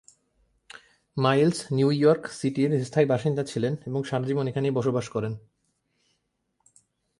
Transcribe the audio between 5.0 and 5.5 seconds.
করেন।